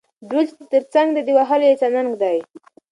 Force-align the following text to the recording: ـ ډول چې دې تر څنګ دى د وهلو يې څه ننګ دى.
ـ 0.15 0.27
ډول 0.29 0.43
چې 0.49 0.53
دې 0.59 0.65
تر 0.73 0.83
څنګ 0.93 1.07
دى 1.15 1.21
د 1.25 1.29
وهلو 1.37 1.65
يې 1.69 1.75
څه 1.81 1.87
ننګ 1.95 2.11
دى. 2.21 2.37